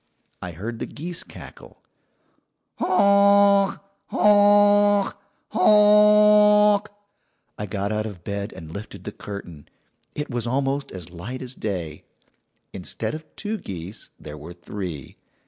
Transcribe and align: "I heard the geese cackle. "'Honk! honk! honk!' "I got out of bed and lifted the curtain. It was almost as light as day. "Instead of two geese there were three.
"I 0.41 0.53
heard 0.53 0.79
the 0.79 0.87
geese 0.87 1.23
cackle. 1.23 1.83
"'Honk! 2.79 3.79
honk! 4.07 5.15
honk!' 5.49 6.89
"I 7.59 7.65
got 7.67 7.91
out 7.91 8.07
of 8.07 8.23
bed 8.23 8.51
and 8.51 8.73
lifted 8.73 9.03
the 9.03 9.11
curtain. 9.11 9.67
It 10.15 10.31
was 10.31 10.47
almost 10.47 10.91
as 10.91 11.11
light 11.11 11.43
as 11.43 11.53
day. 11.53 12.03
"Instead 12.73 13.13
of 13.13 13.23
two 13.35 13.59
geese 13.59 14.09
there 14.19 14.39
were 14.39 14.53
three. 14.53 15.17